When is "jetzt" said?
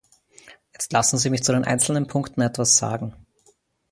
0.73-0.91